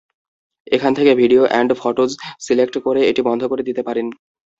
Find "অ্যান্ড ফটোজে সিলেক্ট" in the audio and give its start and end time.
1.47-2.75